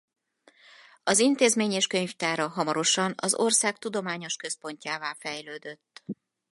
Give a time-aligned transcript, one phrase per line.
[1.03, 6.03] Az intézmény és könyvtára hamarosan az ország tudományos központjává fejlődött.